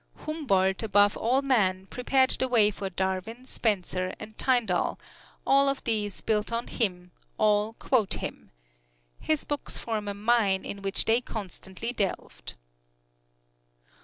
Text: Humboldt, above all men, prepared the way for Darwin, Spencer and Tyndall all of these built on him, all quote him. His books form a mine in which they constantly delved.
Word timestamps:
Humboldt, 0.25 0.81
above 0.81 1.15
all 1.15 1.43
men, 1.43 1.85
prepared 1.85 2.31
the 2.31 2.47
way 2.47 2.71
for 2.71 2.89
Darwin, 2.89 3.45
Spencer 3.45 4.15
and 4.19 4.35
Tyndall 4.35 4.99
all 5.45 5.69
of 5.69 5.83
these 5.83 6.21
built 6.21 6.51
on 6.51 6.65
him, 6.65 7.11
all 7.37 7.73
quote 7.73 8.15
him. 8.15 8.49
His 9.19 9.45
books 9.45 9.77
form 9.77 10.07
a 10.07 10.15
mine 10.15 10.65
in 10.65 10.81
which 10.81 11.05
they 11.05 11.21
constantly 11.21 11.93
delved. 11.93 12.55